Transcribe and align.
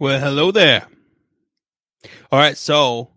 Well, 0.00 0.18
hello 0.18 0.50
there. 0.50 0.86
All 2.32 2.38
right, 2.38 2.56
so 2.56 3.10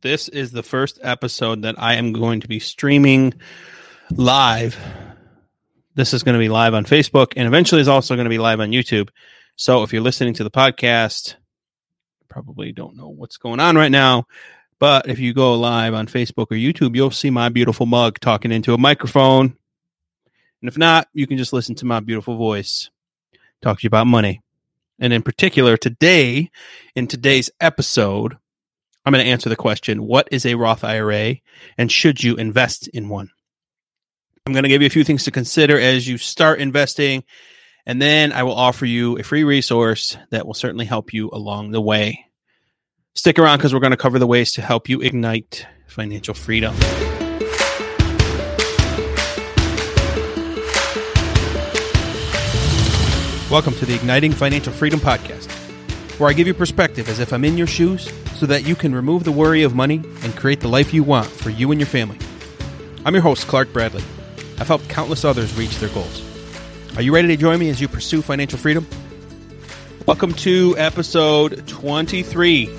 this 0.00 0.26
is 0.26 0.52
the 0.52 0.62
first 0.62 0.98
episode 1.02 1.60
that 1.64 1.74
I 1.76 1.96
am 1.96 2.14
going 2.14 2.40
to 2.40 2.48
be 2.48 2.58
streaming 2.58 3.34
live. 4.10 4.78
This 5.96 6.14
is 6.14 6.22
going 6.22 6.32
to 6.32 6.38
be 6.38 6.48
live 6.48 6.72
on 6.72 6.86
Facebook 6.86 7.34
and 7.36 7.46
eventually 7.46 7.82
is 7.82 7.88
also 7.88 8.14
going 8.14 8.24
to 8.24 8.30
be 8.30 8.38
live 8.38 8.58
on 8.58 8.70
YouTube. 8.70 9.10
So 9.56 9.82
if 9.82 9.92
you're 9.92 10.00
listening 10.00 10.32
to 10.32 10.42
the 10.42 10.50
podcast, 10.50 11.34
probably 12.30 12.72
don't 12.72 12.96
know 12.96 13.10
what's 13.10 13.36
going 13.36 13.60
on 13.60 13.76
right 13.76 13.92
now, 13.92 14.24
but 14.78 15.10
if 15.10 15.18
you 15.18 15.34
go 15.34 15.52
live 15.58 15.92
on 15.92 16.06
Facebook 16.06 16.46
or 16.50 16.56
YouTube, 16.56 16.96
you'll 16.96 17.10
see 17.10 17.28
my 17.28 17.50
beautiful 17.50 17.84
mug 17.84 18.18
talking 18.18 18.50
into 18.50 18.72
a 18.72 18.78
microphone. 18.78 19.58
And 20.62 20.68
if 20.68 20.78
not, 20.78 21.06
you 21.12 21.26
can 21.26 21.36
just 21.36 21.52
listen 21.52 21.74
to 21.74 21.84
my 21.84 22.00
beautiful 22.00 22.38
voice 22.38 22.88
talk 23.60 23.80
to 23.80 23.84
you 23.84 23.88
about 23.88 24.06
money. 24.06 24.40
And 25.00 25.12
in 25.12 25.22
particular, 25.22 25.76
today, 25.76 26.50
in 26.94 27.06
today's 27.06 27.50
episode, 27.60 28.36
I'm 29.04 29.12
going 29.12 29.24
to 29.24 29.30
answer 29.30 29.48
the 29.48 29.56
question 29.56 30.06
what 30.06 30.28
is 30.30 30.44
a 30.44 30.54
Roth 30.54 30.84
IRA 30.84 31.36
and 31.78 31.90
should 31.90 32.22
you 32.22 32.36
invest 32.36 32.86
in 32.88 33.08
one? 33.08 33.30
I'm 34.46 34.52
going 34.52 34.62
to 34.64 34.68
give 34.68 34.82
you 34.82 34.86
a 34.86 34.90
few 34.90 35.04
things 35.04 35.24
to 35.24 35.30
consider 35.30 35.78
as 35.78 36.06
you 36.06 36.18
start 36.18 36.60
investing. 36.60 37.24
And 37.86 38.00
then 38.00 38.32
I 38.32 38.42
will 38.42 38.54
offer 38.54 38.84
you 38.84 39.18
a 39.18 39.22
free 39.22 39.44
resource 39.44 40.16
that 40.30 40.46
will 40.46 40.54
certainly 40.54 40.84
help 40.84 41.12
you 41.12 41.30
along 41.32 41.70
the 41.70 41.80
way. 41.80 42.26
Stick 43.14 43.38
around 43.38 43.58
because 43.58 43.72
we're 43.74 43.80
going 43.80 43.90
to 43.90 43.96
cover 43.96 44.18
the 44.18 44.26
ways 44.26 44.52
to 44.52 44.62
help 44.62 44.88
you 44.88 45.00
ignite 45.00 45.66
financial 45.86 46.34
freedom. 46.34 46.74
Welcome 53.50 53.74
to 53.74 53.84
the 53.84 53.96
Igniting 53.96 54.30
Financial 54.30 54.72
Freedom 54.72 55.00
Podcast, 55.00 55.50
where 56.20 56.30
I 56.30 56.32
give 56.34 56.46
you 56.46 56.54
perspective 56.54 57.08
as 57.08 57.18
if 57.18 57.32
I'm 57.32 57.44
in 57.44 57.58
your 57.58 57.66
shoes 57.66 58.08
so 58.36 58.46
that 58.46 58.64
you 58.64 58.76
can 58.76 58.94
remove 58.94 59.24
the 59.24 59.32
worry 59.32 59.64
of 59.64 59.74
money 59.74 59.96
and 60.22 60.36
create 60.36 60.60
the 60.60 60.68
life 60.68 60.94
you 60.94 61.02
want 61.02 61.26
for 61.26 61.50
you 61.50 61.72
and 61.72 61.80
your 61.80 61.88
family. 61.88 62.16
I'm 63.04 63.12
your 63.12 63.24
host, 63.24 63.48
Clark 63.48 63.72
Bradley. 63.72 64.04
I've 64.60 64.68
helped 64.68 64.88
countless 64.88 65.24
others 65.24 65.58
reach 65.58 65.76
their 65.80 65.88
goals. 65.88 66.22
Are 66.94 67.02
you 67.02 67.12
ready 67.12 67.26
to 67.26 67.36
join 67.36 67.58
me 67.58 67.70
as 67.70 67.80
you 67.80 67.88
pursue 67.88 68.22
financial 68.22 68.56
freedom? 68.56 68.86
Welcome 70.06 70.32
to 70.34 70.76
episode 70.78 71.66
23 71.66 72.70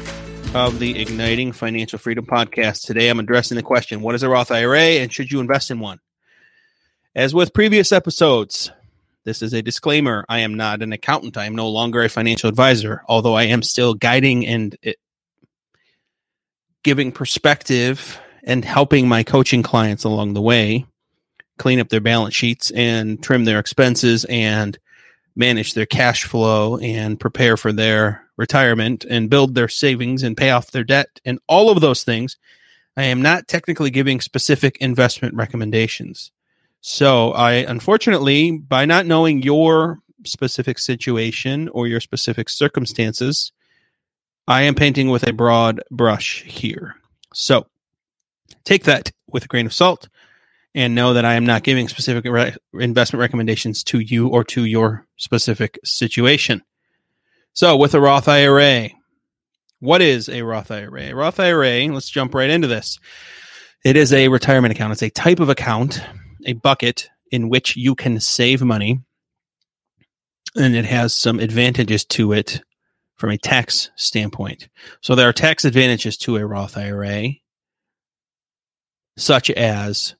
of 0.54 0.80
the 0.80 1.02
Igniting 1.02 1.52
Financial 1.52 2.00
Freedom 2.00 2.26
Podcast. 2.26 2.86
Today 2.86 3.10
I'm 3.10 3.20
addressing 3.20 3.58
the 3.58 3.62
question 3.62 4.00
What 4.00 4.16
is 4.16 4.24
a 4.24 4.30
Roth 4.30 4.52
IRA 4.52 5.02
and 5.02 5.12
should 5.12 5.34
you 5.34 5.42
invest 5.42 5.70
in 5.70 5.82
one? 5.82 6.00
As 7.14 7.34
with 7.34 7.54
previous 7.54 7.92
episodes, 7.92 8.72
this 9.24 9.42
is 9.42 9.54
a 9.54 9.62
disclaimer. 9.62 10.26
I 10.30 10.40
am 10.40 10.56
not 10.56 10.82
an 10.82 10.94
accountant. 10.94 11.38
I 11.38 11.46
am 11.46 11.56
no 11.56 11.70
longer 11.70 12.02
a 12.02 12.10
financial 12.10 12.50
advisor, 12.50 13.04
although 13.08 13.36
I 13.36 13.44
am 13.44 13.62
still 13.62 13.94
guiding 13.94 14.48
and 14.48 14.76
it, 14.82 14.98
giving 16.84 17.12
perspective 17.12 18.20
and 18.44 18.66
helping 18.66 19.08
my 19.08 19.24
coaching 19.24 19.62
clients 19.62 20.04
along 20.04 20.34
the 20.34 20.42
way 20.42 20.86
clean 21.62 21.80
up 21.80 21.90
their 21.90 22.02
balance 22.02 22.34
sheets 22.34 22.72
and 22.72 23.22
trim 23.22 23.46
their 23.46 23.60
expenses 23.60 24.26
and 24.26 24.80
manage 25.36 25.76
their 25.76 25.86
cash 25.86 26.24
flow 26.24 26.78
and 26.78 27.20
prepare 27.20 27.56
for 27.56 27.72
their 27.72 28.28
retirement 28.36 29.06
and 29.08 29.30
build 29.30 29.54
their 29.54 29.68
savings 29.68 30.24
and 30.24 30.36
pay 30.36 30.50
off 30.50 30.72
their 30.72 30.84
debt 30.84 31.08
and 31.24 31.40
all 31.48 31.70
of 31.70 31.80
those 31.80 32.04
things. 32.04 32.38
I 32.98 33.04
am 33.04 33.22
not 33.22 33.48
technically 33.48 33.92
giving 33.92 34.20
specific 34.22 34.78
investment 34.80 35.36
recommendations. 35.36 36.32
So 36.82 37.32
I 37.32 37.54
unfortunately, 37.54 38.52
by 38.58 38.86
not 38.86 39.06
knowing 39.06 39.44
your 39.44 40.00
specific 40.26 40.80
situation 40.80 41.70
or 41.70 41.88
your 41.88 42.00
specific 42.00 42.50
circumstances, 42.50 43.52
I 44.48 44.64
am 44.64 44.76
painting 44.76 45.10
with 45.10 45.28
a 45.28 45.34
broad 45.34 45.82
brush 45.92 46.44
here. 46.44 46.96
So 47.34 47.68
take 48.64 48.84
that 48.86 49.12
with 49.28 49.46
a 49.46 49.48
grain 49.48 49.66
of 49.66 49.74
salt 49.74 50.10
and 50.74 50.96
know 50.96 51.14
that 51.14 51.26
I 51.26 51.34
am 51.36 51.46
not 51.46 51.64
giving 51.64 51.88
specific 51.88 52.26
re- 52.26 52.56
investment 52.74 53.20
recommendations 53.20 53.84
to 53.86 54.00
you 54.00 54.28
or 54.28 54.44
to 54.46 54.66
your 54.66 55.06
specific 55.18 55.80
situation. 55.84 56.64
So, 57.54 57.76
with 57.76 57.94
a 57.94 58.00
Roth 58.00 58.30
IRA, 58.30 58.90
what 59.80 60.02
is 60.02 60.30
a 60.30 60.42
Roth 60.42 60.72
IRA? 60.72 61.10
A 61.10 61.14
Roth 61.14 61.40
IRA, 61.40 61.88
let's 61.88 62.10
jump 62.10 62.34
right 62.34 62.50
into 62.50 62.68
this. 62.68 62.98
It 63.84 63.98
is 63.98 64.14
a 64.14 64.30
retirement 64.30 64.74
account. 64.74 64.94
It's 64.94 65.04
a 65.04 65.10
type 65.10 65.42
of 65.42 65.50
account 65.50 66.02
a 66.46 66.54
bucket 66.54 67.10
in 67.32 67.50
which 67.50 67.76
you 67.76 67.96
can 67.96 68.20
save 68.20 68.62
money, 68.62 69.00
and 70.56 70.76
it 70.76 70.86
has 70.86 71.16
some 71.16 71.40
advantages 71.40 72.04
to 72.06 72.34
it 72.34 72.62
from 73.16 73.30
a 73.30 73.38
tax 73.38 73.90
standpoint. 73.96 74.68
So 75.02 75.16
there 75.16 75.30
are 75.30 75.34
tax 75.34 75.64
advantages 75.64 76.18
to 76.18 76.38
a 76.38 76.46
Roth 76.46 76.78
IRA, 76.78 77.30
such 79.16 79.50
as 79.52 80.16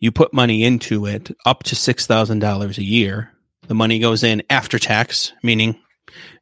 you 0.00 0.10
put 0.10 0.32
money 0.32 0.64
into 0.64 1.06
it 1.06 1.30
up 1.46 1.62
to 1.64 1.76
$6,000 1.76 2.78
a 2.78 2.82
year. 2.82 3.32
The 3.68 3.74
money 3.74 3.98
goes 3.98 4.24
in 4.24 4.42
after 4.50 4.78
tax, 4.78 5.32
meaning 5.42 5.78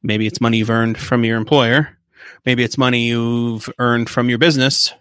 maybe 0.03 0.27
it's 0.27 0.41
money 0.41 0.59
you've 0.59 0.71
earned 0.71 0.97
from 0.97 1.25
your 1.25 1.37
employer, 1.37 1.99
maybe 2.47 2.63
it's 2.63 2.79
money 2.79 3.09
you've 3.09 3.69
earned 3.79 4.09
from 4.09 4.29
your 4.31 4.39
business, 4.39 4.95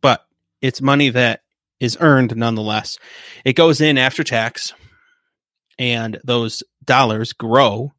but 0.00 0.26
it's 0.60 0.80
money 0.80 1.10
that 1.10 1.42
is 1.80 1.96
earned 2.00 2.36
nonetheless. 2.36 2.98
It 3.44 3.54
goes 3.54 3.80
in 3.80 3.98
after 3.98 4.24
tax, 4.24 4.72
and 5.78 6.20
those 6.24 6.62
dollars 6.84 7.32
grow 7.32 7.92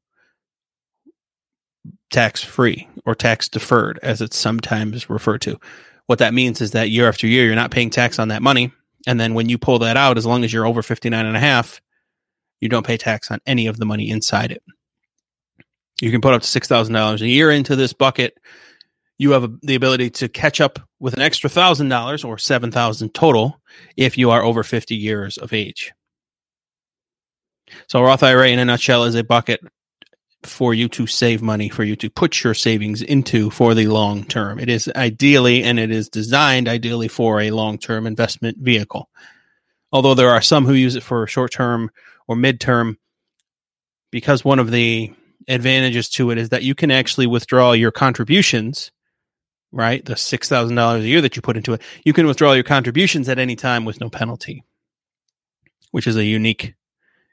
tax 2.10 2.44
free 2.44 2.88
or 3.06 3.16
tax 3.16 3.48
deferred, 3.48 4.00
as 4.02 4.22
it's 4.22 4.38
sometimes 4.38 5.10
referred 5.10 5.42
to. 5.42 5.60
What 6.08 6.20
that 6.20 6.34
means 6.34 6.60
is 6.60 6.72
that 6.72 6.90
year 6.90 7.08
after 7.08 7.28
year, 7.28 7.46
you're 7.46 7.56
not 7.56 7.72
paying 7.72 7.90
tax 7.90 8.18
on 8.20 8.30
that 8.30 8.42
money. 8.42 8.72
And 9.08 9.20
then 9.20 9.34
when 9.34 9.48
you 9.48 9.58
pull 9.58 9.80
that 9.80 9.96
out, 9.96 10.18
as 10.18 10.26
long 10.26 10.44
as 10.44 10.52
you're 10.52 10.66
over 10.66 10.82
59 10.82 11.26
and 11.26 11.38
a 11.38 11.40
half, 11.40 11.82
you 12.60 12.68
don't 12.68 12.86
pay 12.86 12.98
tax 12.98 13.32
on 13.32 13.40
any 13.46 13.68
of 13.68 13.78
the 13.78 13.86
money 13.86 14.10
inside 14.10 14.52
it. 14.52 14.64
You 16.02 16.12
can 16.12 16.22
put 16.22 16.34
up 16.34 16.42
to 16.42 16.48
$6,000 16.48 17.22
a 17.22 17.28
year 17.28 17.52
into 17.52 17.76
this 17.76 17.94
bucket. 17.94 18.38
You 19.20 19.32
have 19.32 19.52
the 19.62 19.76
ability 19.76 20.10
to 20.12 20.30
catch 20.30 20.60
up 20.62 20.80
with 21.00 21.14
an 21.14 21.22
extra 21.22 21.50
thousand 21.50 21.90
dollars 21.90 22.24
or 22.24 22.38
seven 22.38 22.72
thousand 22.72 23.14
total 23.14 23.62
if 23.98 24.18
you 24.18 24.32
are 24.32 24.42
over 24.42 24.64
50 24.64 24.96
years 24.96 25.38
of 25.38 25.54
age. 25.54 25.92
So 27.88 28.02
Roth 28.02 28.24
IRA 28.24 28.48
in 28.48 28.60
a 28.60 28.66
nutshell 28.66 29.04
is 29.04 29.16
a 29.16 29.24
bucket 29.24 29.62
for 30.44 30.74
you 30.74 30.88
to 30.90 31.06
save 31.06 31.42
money, 31.42 31.70
for 31.70 31.84
you 31.84 31.96
to 31.98 32.10
put 32.10 32.44
your 32.44 32.54
savings 32.54 33.02
into 33.02 33.50
for 33.50 33.74
the 33.74 33.88
long 33.88 34.24
term. 34.24 34.58
It 34.58 34.70
is 34.70 34.90
ideally 34.96 35.64
and 35.64 35.78
it 35.80 35.92
is 35.92 36.10
designed 36.10 36.68
ideally 36.68 37.10
for 37.10 37.42
a 37.42 37.52
long 37.52 37.78
term 37.78 38.08
investment 38.08 38.58
vehicle. 38.60 39.10
Although 39.92 40.14
there 40.14 40.30
are 40.30 40.42
some 40.42 40.66
who 40.66 40.74
use 40.74 40.96
it 40.96 41.04
for 41.04 41.28
short 41.28 41.52
term 41.52 41.92
or 42.28 42.36
mid 42.36 42.62
term, 42.62 42.98
because 44.12 44.46
one 44.46 44.60
of 44.60 44.72
the 44.72 45.14
advantages 45.48 46.10
to 46.10 46.32
it 46.32 46.38
is 46.38 46.50
that 46.50 46.64
you 46.64 46.76
can 46.76 46.92
actually 46.92 47.28
withdraw 47.28 47.74
your 47.74 47.92
contributions 47.92 48.92
right? 49.72 50.04
The 50.04 50.14
$6,000 50.14 51.00
a 51.00 51.08
year 51.08 51.22
that 51.22 51.36
you 51.36 51.42
put 51.42 51.58
into 51.58 51.74
it, 51.74 51.82
you 52.04 52.14
can 52.14 52.28
withdraw 52.28 52.54
your 52.54 52.64
contributions 52.64 53.30
at 53.30 53.40
any 53.40 53.56
time 53.56 53.86
with 53.86 54.02
no 54.02 54.10
penalty, 54.10 54.64
which 55.92 56.08
is 56.08 56.16
a 56.16 56.26
unique 56.26 56.74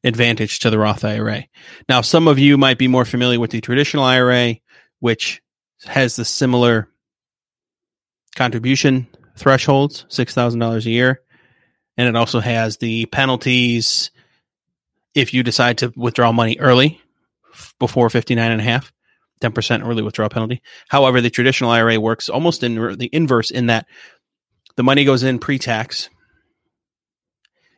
advantage 0.05 0.61
to 0.61 0.71
the 0.71 0.79
Roth 0.79 1.05
IRA. 1.05 1.45
Now, 1.89 2.01
some 2.01 2.29
of 2.29 2.39
you 2.39 2.57
might 2.57 2.79
be 2.79 2.89
more 2.89 3.05
familiar 3.05 3.41
with 3.41 3.51
the 3.51 3.61
traditional 3.61 4.05
IRA, 4.05 4.57
which 5.01 5.43
has 5.85 6.17
the 6.17 6.25
similar 6.25 6.89
contribution 8.35 9.07
thresholds, 9.37 10.07
$6,000 10.09 10.87
a 10.87 10.91
year. 10.91 11.21
And 11.97 12.09
it 12.09 12.17
also 12.17 12.41
has 12.41 12.77
the 12.77 13.07
penalties 13.07 14.11
if 15.15 15.33
you 15.33 15.43
decide 15.43 15.79
to 15.79 15.93
withdraw 15.97 16.31
money 16.31 16.59
early 16.59 17.01
before 17.79 18.11
59 18.11 18.53
and 18.53 18.61
a 18.61 18.65
half. 18.65 18.93
10% 19.43 19.87
early 19.87 20.03
withdrawal 20.03 20.31
penalty. 20.31 20.63
However, 20.89 21.21
the 21.21 21.31
traditional 21.31 21.71
IRA 21.71 22.01
works 22.01 22.29
almost 22.29 22.63
in 22.63 22.97
the 22.99 23.11
inverse 23.13 23.51
in 23.51 23.67
that 23.67 23.87
the 24.77 24.83
money 24.83 25.05
goes 25.05 25.23
in 25.23 25.39
pre 25.39 25.59
tax. 25.59 26.09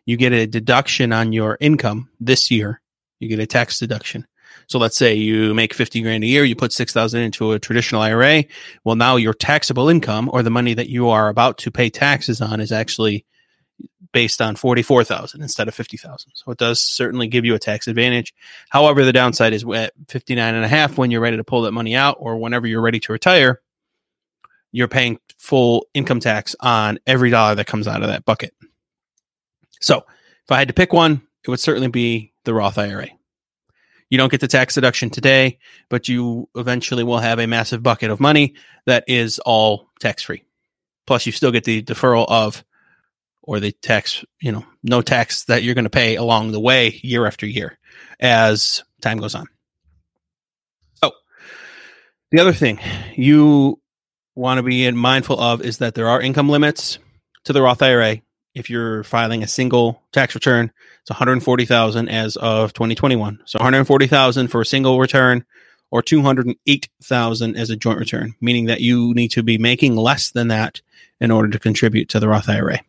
You 0.04 0.16
get 0.16 0.32
a 0.32 0.46
deduction 0.46 1.12
on 1.12 1.32
your 1.32 1.58
income 1.60 2.10
this 2.20 2.50
year. 2.50 2.80
You 3.20 3.28
get 3.28 3.40
a 3.40 3.46
tax 3.46 3.78
deduction. 3.78 4.26
So 4.68 4.78
let's 4.78 4.96
say 4.96 5.14
you 5.14 5.54
make 5.54 5.72
50 5.72 6.02
grand 6.02 6.24
a 6.24 6.26
year, 6.26 6.44
you 6.44 6.54
put 6.54 6.72
6,000 6.72 7.20
into 7.20 7.52
a 7.52 7.58
traditional 7.58 8.02
IRA. 8.02 8.44
Well, 8.84 8.96
now 8.96 9.16
your 9.16 9.34
taxable 9.34 9.88
income 9.88 10.28
or 10.32 10.42
the 10.42 10.50
money 10.50 10.74
that 10.74 10.88
you 10.88 11.08
are 11.08 11.28
about 11.28 11.58
to 11.58 11.70
pay 11.70 11.88
taxes 11.90 12.40
on 12.40 12.60
is 12.60 12.72
actually 12.72 13.24
based 14.12 14.40
on 14.40 14.56
44,000 14.56 15.42
instead 15.42 15.68
of 15.68 15.74
50,000. 15.74 16.32
So 16.34 16.50
it 16.50 16.58
does 16.58 16.80
certainly 16.80 17.28
give 17.28 17.44
you 17.44 17.54
a 17.54 17.58
tax 17.58 17.86
advantage. 17.88 18.34
However, 18.70 19.04
the 19.04 19.12
downside 19.12 19.52
is 19.52 19.64
at 19.74 19.92
59 20.08 20.54
and 20.54 20.64
a 20.64 20.68
half 20.68 20.96
when 20.96 21.10
you're 21.10 21.20
ready 21.20 21.36
to 21.36 21.44
pull 21.44 21.62
that 21.62 21.72
money 21.72 21.94
out 21.94 22.16
or 22.18 22.38
whenever 22.38 22.66
you're 22.66 22.80
ready 22.80 23.00
to 23.00 23.12
retire, 23.12 23.60
you're 24.72 24.88
paying 24.88 25.18
full 25.36 25.86
income 25.94 26.20
tax 26.20 26.56
on 26.60 26.98
every 27.06 27.30
dollar 27.30 27.54
that 27.54 27.66
comes 27.66 27.86
out 27.86 28.02
of 28.02 28.08
that 28.08 28.24
bucket. 28.24 28.54
So 29.80 29.98
if 29.98 30.50
I 30.50 30.58
had 30.58 30.68
to 30.68 30.74
pick 30.74 30.92
one, 30.92 31.22
it 31.44 31.50
would 31.50 31.60
certainly 31.60 31.88
be 31.88 32.32
the 32.44 32.54
Roth 32.54 32.78
IRA. 32.78 33.08
You 34.10 34.16
don't 34.16 34.30
get 34.30 34.40
the 34.40 34.48
tax 34.48 34.74
deduction 34.74 35.10
today, 35.10 35.58
but 35.90 36.08
you 36.08 36.48
eventually 36.56 37.04
will 37.04 37.18
have 37.18 37.38
a 37.38 37.46
massive 37.46 37.82
bucket 37.82 38.10
of 38.10 38.20
money 38.20 38.54
that 38.86 39.04
is 39.06 39.38
all 39.40 39.90
tax 40.00 40.22
free. 40.22 40.44
Plus, 41.06 41.26
you 41.26 41.32
still 41.32 41.52
get 41.52 41.64
the 41.64 41.82
deferral 41.82 42.26
of 42.28 42.64
or 43.48 43.60
the 43.60 43.72
tax, 43.72 44.26
you 44.42 44.52
know, 44.52 44.62
no 44.82 45.00
tax 45.00 45.44
that 45.46 45.62
you're 45.62 45.74
going 45.74 45.84
to 45.84 45.90
pay 45.90 46.16
along 46.16 46.52
the 46.52 46.60
way 46.60 47.00
year 47.02 47.26
after 47.26 47.46
year 47.46 47.78
as 48.20 48.84
time 49.00 49.16
goes 49.16 49.34
on. 49.34 49.46
So, 51.02 51.12
the 52.30 52.40
other 52.40 52.52
thing 52.52 52.78
you 53.16 53.80
want 54.34 54.58
to 54.58 54.62
be 54.62 54.90
mindful 54.90 55.40
of 55.40 55.62
is 55.62 55.78
that 55.78 55.94
there 55.94 56.10
are 56.10 56.20
income 56.20 56.50
limits 56.50 56.98
to 57.44 57.54
the 57.54 57.62
Roth 57.62 57.80
IRA. 57.80 58.20
If 58.54 58.68
you're 58.68 59.02
filing 59.02 59.42
a 59.42 59.48
single 59.48 60.02
tax 60.12 60.34
return, 60.34 60.70
it's 61.00 61.10
140,000 61.10 62.08
as 62.10 62.36
of 62.36 62.74
2021. 62.74 63.40
So 63.46 63.58
140,000 63.58 64.48
for 64.48 64.60
a 64.60 64.66
single 64.66 65.00
return 65.00 65.46
or 65.90 66.02
208,000 66.02 67.56
as 67.56 67.70
a 67.70 67.76
joint 67.76 67.98
return, 67.98 68.34
meaning 68.42 68.66
that 68.66 68.82
you 68.82 69.14
need 69.14 69.28
to 69.28 69.42
be 69.42 69.56
making 69.56 69.96
less 69.96 70.30
than 70.30 70.48
that 70.48 70.82
in 71.18 71.30
order 71.30 71.48
to 71.48 71.58
contribute 71.58 72.10
to 72.10 72.20
the 72.20 72.28
Roth 72.28 72.50
IRA. 72.50 72.80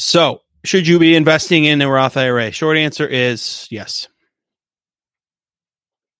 So, 0.00 0.40
should 0.64 0.88
you 0.88 0.98
be 0.98 1.14
investing 1.14 1.66
in 1.66 1.82
a 1.82 1.90
Roth 1.90 2.16
IRA? 2.16 2.52
Short 2.52 2.78
answer 2.78 3.06
is 3.06 3.68
yes. 3.70 4.08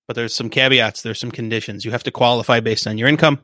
But 0.06 0.16
there's 0.16 0.34
some 0.34 0.50
caveats, 0.50 1.00
there's 1.00 1.18
some 1.18 1.30
conditions. 1.30 1.86
You 1.86 1.90
have 1.92 2.02
to 2.02 2.10
qualify 2.10 2.60
based 2.60 2.86
on 2.86 2.98
your 2.98 3.08
income. 3.08 3.40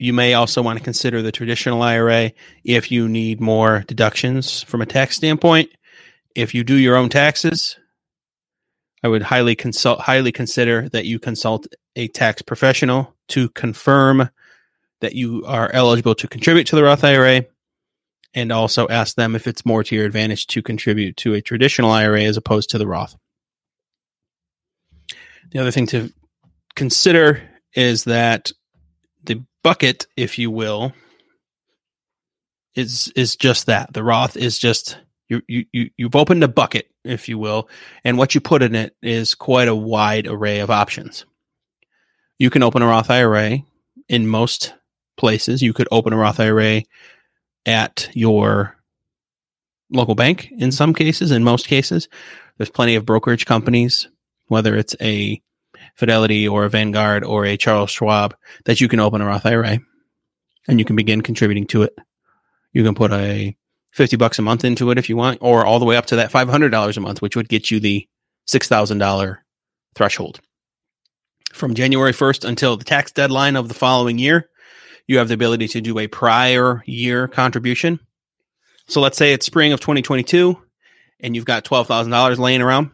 You 0.00 0.12
may 0.12 0.34
also 0.34 0.60
want 0.60 0.76
to 0.76 0.84
consider 0.84 1.22
the 1.22 1.30
traditional 1.30 1.82
IRA 1.82 2.32
if 2.64 2.90
you 2.90 3.08
need 3.08 3.40
more 3.40 3.84
deductions 3.86 4.64
from 4.64 4.82
a 4.82 4.86
tax 4.86 5.14
standpoint. 5.14 5.70
If 6.34 6.52
you 6.52 6.64
do 6.64 6.74
your 6.74 6.96
own 6.96 7.10
taxes, 7.10 7.78
I 9.04 9.08
would 9.08 9.22
highly 9.22 9.54
consult 9.54 10.00
highly 10.00 10.32
consider 10.32 10.88
that 10.88 11.06
you 11.06 11.20
consult 11.20 11.68
a 11.94 12.08
tax 12.08 12.42
professional 12.42 13.14
to 13.28 13.50
confirm 13.50 14.30
that 15.00 15.14
you 15.14 15.44
are 15.46 15.70
eligible 15.72 16.16
to 16.16 16.26
contribute 16.26 16.66
to 16.68 16.76
the 16.76 16.82
Roth 16.82 17.04
IRA 17.04 17.46
and 18.34 18.52
also 18.52 18.88
ask 18.88 19.16
them 19.16 19.34
if 19.34 19.46
it's 19.46 19.66
more 19.66 19.84
to 19.84 19.94
your 19.94 20.06
advantage 20.06 20.46
to 20.48 20.62
contribute 20.62 21.16
to 21.18 21.34
a 21.34 21.42
traditional 21.42 21.90
IRA 21.90 22.22
as 22.22 22.36
opposed 22.36 22.70
to 22.70 22.78
the 22.78 22.86
Roth. 22.86 23.16
The 25.50 25.58
other 25.58 25.70
thing 25.70 25.86
to 25.88 26.12
consider 26.74 27.42
is 27.74 28.04
that 28.04 28.52
the 29.24 29.44
bucket, 29.62 30.06
if 30.16 30.38
you 30.38 30.50
will, 30.50 30.92
is 32.74 33.12
is 33.14 33.36
just 33.36 33.66
that. 33.66 33.92
The 33.92 34.02
Roth 34.02 34.36
is 34.36 34.58
just 34.58 34.98
you 35.28 35.42
you 35.46 35.66
you 35.72 35.90
you've 35.96 36.16
opened 36.16 36.42
a 36.42 36.48
bucket, 36.48 36.88
if 37.04 37.28
you 37.28 37.38
will, 37.38 37.68
and 38.04 38.16
what 38.16 38.34
you 38.34 38.40
put 38.40 38.62
in 38.62 38.74
it 38.74 38.96
is 39.02 39.34
quite 39.34 39.68
a 39.68 39.74
wide 39.74 40.26
array 40.26 40.60
of 40.60 40.70
options. 40.70 41.26
You 42.38 42.50
can 42.50 42.62
open 42.62 42.82
a 42.82 42.86
Roth 42.86 43.10
IRA 43.10 43.58
in 44.08 44.26
most 44.26 44.74
places. 45.16 45.62
You 45.62 45.72
could 45.72 45.88
open 45.90 46.12
a 46.12 46.16
Roth 46.16 46.40
IRA 46.40 46.82
at 47.66 48.08
your 48.14 48.76
local 49.90 50.14
bank 50.14 50.50
in 50.50 50.58
mm-hmm. 50.58 50.70
some 50.70 50.94
cases, 50.94 51.30
in 51.30 51.44
most 51.44 51.66
cases. 51.66 52.08
There's 52.56 52.70
plenty 52.70 52.94
of 52.94 53.06
brokerage 53.06 53.46
companies, 53.46 54.08
whether 54.46 54.76
it's 54.76 54.96
a 55.00 55.40
Fidelity 55.96 56.48
or 56.48 56.64
a 56.64 56.70
Vanguard 56.70 57.24
or 57.24 57.44
a 57.44 57.56
Charles 57.56 57.90
Schwab, 57.90 58.34
that 58.64 58.80
you 58.80 58.88
can 58.88 59.00
open 59.00 59.20
a 59.20 59.26
Roth 59.26 59.46
IRA 59.46 59.78
and 60.68 60.78
you 60.78 60.84
can 60.84 60.96
begin 60.96 61.20
contributing 61.20 61.66
to 61.68 61.82
it. 61.82 61.96
You 62.72 62.84
can 62.84 62.94
put 62.94 63.12
a 63.12 63.56
50 63.92 64.16
bucks 64.16 64.38
a 64.38 64.42
month 64.42 64.64
into 64.64 64.90
it 64.90 64.98
if 64.98 65.08
you 65.08 65.16
want, 65.16 65.38
or 65.42 65.66
all 65.66 65.78
the 65.78 65.84
way 65.84 65.96
up 65.96 66.06
to 66.06 66.16
that 66.16 66.32
$500 66.32 66.96
a 66.96 67.00
month, 67.00 67.20
which 67.20 67.36
would 67.36 67.48
get 67.48 67.70
you 67.70 67.78
the 67.78 68.08
$6,000 68.48 69.38
threshold. 69.94 70.40
From 71.52 71.74
January 71.74 72.12
1st 72.12 72.48
until 72.48 72.76
the 72.76 72.84
tax 72.84 73.12
deadline 73.12 73.56
of 73.56 73.68
the 73.68 73.74
following 73.74 74.18
year, 74.18 74.48
you 75.12 75.18
have 75.18 75.28
the 75.28 75.34
ability 75.34 75.68
to 75.68 75.80
do 75.80 75.98
a 75.98 76.08
prior 76.08 76.82
year 76.86 77.28
contribution. 77.28 78.00
So 78.88 79.00
let's 79.00 79.18
say 79.18 79.32
it's 79.32 79.46
spring 79.46 79.72
of 79.72 79.80
2022 79.80 80.60
and 81.20 81.36
you've 81.36 81.44
got 81.44 81.64
$12,000 81.64 82.38
laying 82.38 82.62
around. 82.62 82.90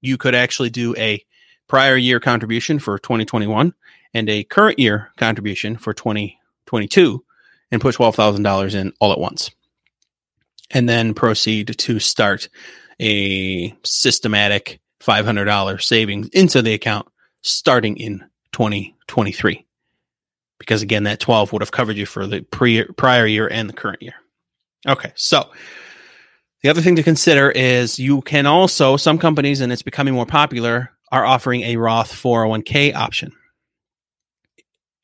You 0.00 0.18
could 0.18 0.34
actually 0.34 0.70
do 0.70 0.94
a 0.96 1.24
prior 1.66 1.96
year 1.96 2.20
contribution 2.20 2.78
for 2.78 2.98
2021 2.98 3.74
and 4.14 4.28
a 4.28 4.44
current 4.44 4.78
year 4.78 5.10
contribution 5.16 5.76
for 5.76 5.92
2022 5.92 7.24
and 7.70 7.80
put 7.80 7.96
$12,000 7.96 8.74
in 8.74 8.92
all 9.00 9.12
at 9.12 9.18
once. 9.18 9.50
And 10.70 10.88
then 10.88 11.14
proceed 11.14 11.76
to 11.78 11.98
start 11.98 12.48
a 13.00 13.74
systematic 13.82 14.80
$500 15.00 15.82
savings 15.82 16.28
into 16.28 16.62
the 16.62 16.74
account 16.74 17.08
starting 17.42 17.96
in 17.96 18.24
2023 18.52 19.65
because 20.58 20.82
again, 20.82 21.04
that 21.04 21.20
12 21.20 21.52
would 21.52 21.62
have 21.62 21.72
covered 21.72 21.96
you 21.96 22.06
for 22.06 22.26
the 22.26 22.42
pre- 22.42 22.84
prior 22.84 23.26
year 23.26 23.48
and 23.48 23.68
the 23.68 23.74
current 23.74 24.02
year. 24.02 24.14
Okay, 24.86 25.12
so 25.16 25.50
the 26.62 26.68
other 26.68 26.80
thing 26.80 26.96
to 26.96 27.02
consider 27.02 27.50
is 27.50 27.98
you 27.98 28.22
can 28.22 28.46
also, 28.46 28.96
some 28.96 29.18
companies, 29.18 29.60
and 29.60 29.72
it's 29.72 29.82
becoming 29.82 30.14
more 30.14 30.26
popular, 30.26 30.90
are 31.12 31.24
offering 31.24 31.62
a 31.62 31.76
Roth 31.76 32.12
401k 32.12 32.94
option. 32.94 33.32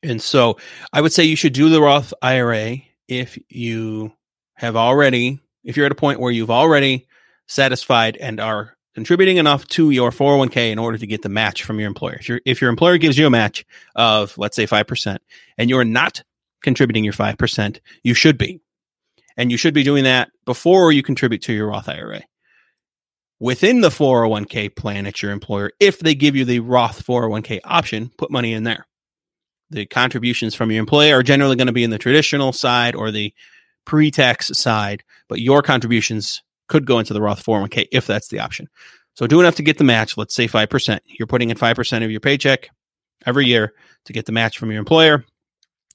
And 0.01 0.21
so 0.21 0.57
I 0.91 1.01
would 1.01 1.13
say 1.13 1.23
you 1.23 1.35
should 1.35 1.53
do 1.53 1.69
the 1.69 1.81
Roth 1.81 2.13
IRA 2.21 2.77
if 3.07 3.37
you 3.49 4.11
have 4.55 4.75
already, 4.75 5.39
if 5.63 5.77
you're 5.77 5.85
at 5.85 5.91
a 5.91 5.95
point 5.95 6.19
where 6.19 6.31
you've 6.31 6.51
already 6.51 7.07
satisfied 7.47 8.17
and 8.17 8.39
are 8.39 8.77
contributing 8.93 9.37
enough 9.37 9.67
to 9.67 9.89
your 9.89 10.11
401k 10.11 10.71
in 10.71 10.79
order 10.79 10.97
to 10.97 11.07
get 11.07 11.21
the 11.21 11.29
match 11.29 11.63
from 11.63 11.79
your 11.79 11.87
employer. 11.87 12.15
If 12.19 12.29
your 12.29 12.41
if 12.45 12.61
your 12.61 12.69
employer 12.69 12.97
gives 12.97 13.17
you 13.17 13.27
a 13.27 13.31
match 13.31 13.65
of 13.95 14.37
let's 14.37 14.55
say 14.55 14.67
5% 14.67 15.17
and 15.57 15.69
you're 15.69 15.85
not 15.85 16.23
contributing 16.61 17.03
your 17.03 17.13
5%, 17.13 17.79
you 18.03 18.13
should 18.13 18.37
be. 18.37 18.61
And 19.35 19.51
you 19.51 19.57
should 19.57 19.73
be 19.73 19.83
doing 19.83 20.03
that 20.03 20.29
before 20.45 20.91
you 20.91 21.01
contribute 21.01 21.41
to 21.43 21.53
your 21.53 21.67
Roth 21.67 21.89
IRA. 21.89 22.21
Within 23.39 23.81
the 23.81 23.89
401k 23.89 24.75
plan 24.75 25.05
at 25.05 25.21
your 25.21 25.31
employer, 25.31 25.71
if 25.79 25.99
they 25.99 26.15
give 26.15 26.35
you 26.35 26.45
the 26.45 26.59
Roth 26.59 27.05
401k 27.05 27.59
option, 27.63 28.11
put 28.17 28.31
money 28.31 28.53
in 28.53 28.63
there. 28.63 28.85
The 29.69 29.85
contributions 29.87 30.53
from 30.53 30.71
your 30.71 30.79
employer 30.79 31.17
are 31.17 31.23
generally 31.23 31.55
going 31.55 31.67
to 31.67 31.73
be 31.73 31.83
in 31.83 31.89
the 31.89 31.97
traditional 31.97 32.53
side 32.53 32.95
or 32.95 33.09
the 33.09 33.33
pre-tax 33.85 34.57
side, 34.57 35.03
but 35.27 35.41
your 35.41 35.61
contributions 35.61 36.43
could 36.67 36.85
go 36.85 36.99
into 36.99 37.13
the 37.13 37.21
Roth 37.21 37.43
401k 37.43 37.87
if 37.91 38.07
that's 38.07 38.27
the 38.27 38.39
option. 38.39 38.67
So 39.15 39.27
do 39.27 39.39
enough 39.39 39.55
to 39.55 39.63
get 39.63 39.77
the 39.77 39.83
match. 39.83 40.17
Let's 40.17 40.33
say 40.33 40.47
5%. 40.47 40.99
You're 41.05 41.27
putting 41.27 41.49
in 41.49 41.57
5% 41.57 42.03
of 42.03 42.11
your 42.11 42.19
paycheck 42.19 42.69
every 43.25 43.45
year 43.45 43.73
to 44.05 44.13
get 44.13 44.25
the 44.25 44.31
match 44.31 44.57
from 44.57 44.71
your 44.71 44.79
employer. 44.79 45.23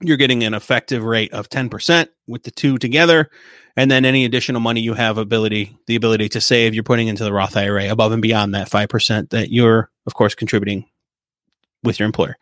You're 0.00 0.16
getting 0.16 0.44
an 0.44 0.54
effective 0.54 1.02
rate 1.02 1.32
of 1.32 1.48
10% 1.48 2.08
with 2.28 2.44
the 2.44 2.52
two 2.52 2.78
together. 2.78 3.30
And 3.76 3.90
then 3.90 4.04
any 4.04 4.24
additional 4.24 4.60
money 4.60 4.80
you 4.80 4.94
have 4.94 5.18
ability, 5.18 5.76
the 5.86 5.96
ability 5.96 6.28
to 6.30 6.40
save, 6.40 6.74
you're 6.74 6.84
putting 6.84 7.08
into 7.08 7.24
the 7.24 7.32
Roth 7.32 7.56
IRA 7.56 7.90
above 7.90 8.12
and 8.12 8.22
beyond 8.22 8.54
that 8.54 8.70
5% 8.70 9.30
that 9.30 9.50
you're, 9.50 9.90
of 10.06 10.14
course, 10.14 10.34
contributing 10.34 10.84
with 11.82 11.98
your 11.98 12.06
employer. 12.06 12.36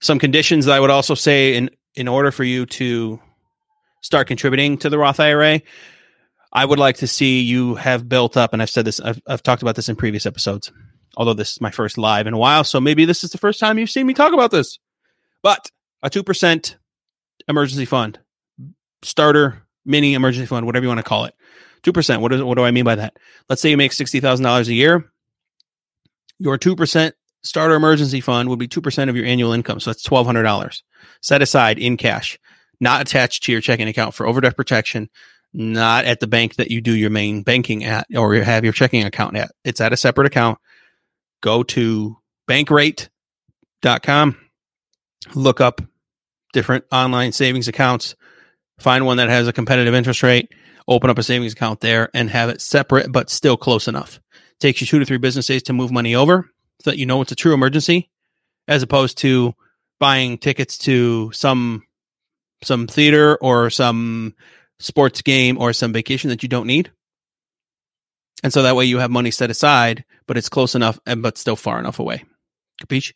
Some 0.00 0.18
conditions 0.18 0.66
that 0.66 0.74
I 0.74 0.80
would 0.80 0.90
also 0.90 1.14
say 1.14 1.54
in, 1.56 1.70
in 1.94 2.08
order 2.08 2.30
for 2.30 2.44
you 2.44 2.66
to 2.66 3.20
start 4.02 4.26
contributing 4.26 4.76
to 4.78 4.90
the 4.90 4.98
Roth 4.98 5.20
IRA, 5.20 5.60
I 6.52 6.64
would 6.64 6.78
like 6.78 6.96
to 6.98 7.06
see 7.06 7.40
you 7.40 7.76
have 7.76 8.08
built 8.08 8.36
up, 8.36 8.52
and 8.52 8.60
I've 8.60 8.70
said 8.70 8.84
this, 8.84 9.00
I've, 9.00 9.20
I've 9.26 9.42
talked 9.42 9.62
about 9.62 9.76
this 9.76 9.88
in 9.88 9.96
previous 9.96 10.26
episodes, 10.26 10.70
although 11.16 11.34
this 11.34 11.52
is 11.52 11.60
my 11.60 11.70
first 11.70 11.96
live 11.96 12.26
in 12.26 12.34
a 12.34 12.38
while. 12.38 12.64
So 12.64 12.80
maybe 12.80 13.04
this 13.04 13.24
is 13.24 13.30
the 13.30 13.38
first 13.38 13.58
time 13.58 13.78
you've 13.78 13.90
seen 13.90 14.06
me 14.06 14.14
talk 14.14 14.34
about 14.34 14.50
this. 14.50 14.78
But 15.42 15.70
a 16.02 16.10
2% 16.10 16.76
emergency 17.48 17.84
fund, 17.86 18.18
starter, 19.02 19.62
mini 19.84 20.14
emergency 20.14 20.46
fund, 20.46 20.66
whatever 20.66 20.84
you 20.84 20.88
want 20.88 20.98
to 20.98 21.04
call 21.04 21.24
it. 21.24 21.34
2%. 21.84 22.20
What, 22.20 22.32
is, 22.32 22.42
what 22.42 22.56
do 22.56 22.64
I 22.64 22.70
mean 22.70 22.84
by 22.84 22.96
that? 22.96 23.16
Let's 23.48 23.60
say 23.60 23.70
you 23.70 23.76
make 23.76 23.92
$60,000 23.92 24.68
a 24.68 24.74
year. 24.74 25.10
Your 26.38 26.58
2% 26.58 27.12
starter 27.42 27.74
emergency 27.74 28.20
fund 28.20 28.48
would 28.48 28.58
be 28.58 28.68
2% 28.68 29.08
of 29.08 29.16
your 29.16 29.26
annual 29.26 29.52
income. 29.52 29.80
So 29.80 29.90
that's 29.90 30.06
$1,200 30.06 30.82
set 31.20 31.42
aside 31.42 31.78
in 31.78 31.96
cash, 31.96 32.38
not 32.80 33.00
attached 33.00 33.44
to 33.44 33.52
your 33.52 33.60
checking 33.60 33.88
account 33.88 34.14
for 34.14 34.26
overdraft 34.26 34.56
protection, 34.56 35.08
not 35.54 36.04
at 36.04 36.20
the 36.20 36.26
bank 36.26 36.56
that 36.56 36.70
you 36.70 36.80
do 36.80 36.94
your 36.94 37.10
main 37.10 37.42
banking 37.42 37.84
at 37.84 38.06
or 38.14 38.34
have 38.36 38.64
your 38.64 38.72
checking 38.72 39.04
account 39.04 39.36
at. 39.36 39.52
It's 39.64 39.80
at 39.80 39.92
a 39.92 39.96
separate 39.96 40.26
account. 40.26 40.58
Go 41.42 41.62
to 41.64 42.16
bankrate.com, 42.48 44.36
look 45.34 45.60
up 45.60 45.80
different 46.52 46.84
online 46.92 47.32
savings 47.32 47.68
accounts, 47.68 48.14
find 48.78 49.04
one 49.04 49.16
that 49.16 49.28
has 49.28 49.48
a 49.48 49.52
competitive 49.52 49.94
interest 49.94 50.22
rate, 50.22 50.50
open 50.88 51.10
up 51.10 51.18
a 51.18 51.22
savings 51.22 51.52
account 51.52 51.80
there 51.80 52.10
and 52.14 52.30
have 52.30 52.48
it 52.48 52.60
separate 52.60 53.10
but 53.10 53.30
still 53.30 53.56
close 53.56 53.88
enough. 53.88 54.20
It 54.32 54.60
takes 54.60 54.80
you 54.80 54.86
two 54.86 54.98
to 54.98 55.04
three 55.04 55.18
business 55.18 55.46
days 55.46 55.62
to 55.64 55.72
move 55.72 55.90
money 55.90 56.14
over 56.14 56.48
so 56.80 56.90
that 56.90 56.98
you 56.98 57.06
know 57.06 57.20
it's 57.22 57.32
a 57.32 57.36
true 57.36 57.54
emergency 57.54 58.10
as 58.68 58.82
opposed 58.82 59.18
to 59.18 59.54
buying 59.98 60.38
tickets 60.38 60.78
to 60.78 61.30
some 61.32 61.82
some 62.62 62.86
theater 62.86 63.36
or 63.36 63.70
some 63.70 64.34
sports 64.82 65.22
game 65.22 65.58
or 65.58 65.72
some 65.72 65.92
vacation 65.92 66.30
that 66.30 66.42
you 66.42 66.48
don't 66.48 66.66
need 66.66 66.90
And 68.42 68.52
so 68.52 68.62
that 68.62 68.76
way 68.76 68.84
you 68.86 68.98
have 68.98 69.10
money 69.10 69.30
set 69.30 69.50
aside, 69.50 70.04
but 70.26 70.36
it's 70.36 70.48
close 70.48 70.74
enough 70.74 70.98
and 71.06 71.22
but 71.22 71.38
still 71.38 71.56
far 71.56 71.78
enough 71.78 71.98
away. 72.00 72.24
Capiche? 72.82 73.12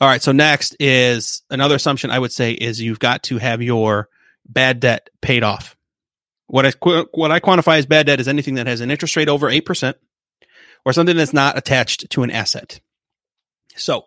All 0.00 0.08
right. 0.08 0.22
So 0.22 0.32
next 0.32 0.76
is 0.80 1.42
another 1.50 1.74
assumption 1.74 2.10
I 2.10 2.18
would 2.18 2.32
say 2.32 2.52
is 2.52 2.80
you've 2.80 2.98
got 2.98 3.24
to 3.24 3.38
have 3.38 3.60
your 3.60 4.08
bad 4.48 4.80
debt 4.80 5.10
paid 5.20 5.42
off. 5.42 5.76
What 6.46 6.66
I 6.66 6.72
what 7.12 7.30
I 7.30 7.40
quantify 7.40 7.78
as 7.78 7.86
bad 7.86 8.06
debt 8.06 8.20
is 8.20 8.26
anything 8.28 8.54
that 8.54 8.66
has 8.66 8.80
an 8.80 8.90
interest 8.90 9.14
rate 9.16 9.28
over 9.28 9.48
eight 9.48 9.66
percent, 9.66 9.96
or 10.84 10.92
something 10.92 11.16
that's 11.16 11.34
not 11.34 11.58
attached 11.58 12.10
to 12.10 12.22
an 12.22 12.30
asset. 12.30 12.80
So, 13.76 14.06